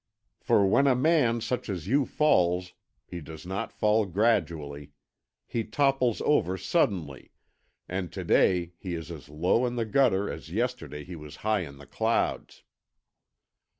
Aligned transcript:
For 0.39 0.65
when 0.65 0.87
a 0.87 0.95
man 0.95 1.41
such 1.41 1.69
as 1.69 1.87
you 1.87 2.07
falls, 2.07 2.73
he 3.05 3.21
does 3.21 3.45
not 3.45 3.71
fall 3.71 4.07
gradually. 4.07 4.93
He 5.45 5.63
topples 5.63 6.21
over 6.21 6.57
suddenly, 6.57 7.33
and 7.87 8.11
to 8.11 8.23
day 8.23 8.73
he 8.79 8.95
is 8.95 9.11
as 9.11 9.29
low 9.29 9.63
in 9.67 9.75
the 9.75 9.85
gutter 9.85 10.27
as 10.27 10.49
yesterday 10.51 11.03
he 11.03 11.15
was 11.15 11.35
high 11.45 11.59
in 11.59 11.77
the 11.77 11.85
clouds." 11.85 12.63